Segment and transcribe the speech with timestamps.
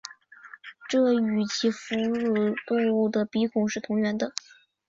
[0.89, 4.33] 这与其他哺乳动物的鼻孔是同源的。